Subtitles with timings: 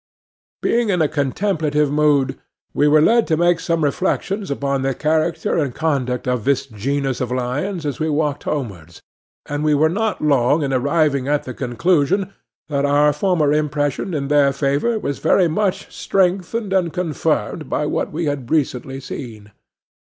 [0.63, 2.39] Being in a contemplative mood,
[2.73, 7.21] we were led to make some reflections upon the character and conduct of this genus
[7.21, 9.03] of lions as we walked homewards,
[9.45, 12.33] and we were not long in arriving at the conclusion
[12.67, 18.11] that our former impression in their favour was very much strengthened and confirmed by what
[18.11, 19.51] we had recently seen.